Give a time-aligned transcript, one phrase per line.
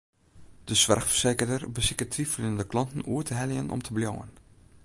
[0.63, 4.29] De soarchfersekerder besiket twiveljende klanten oer te heljen om te bliuwen.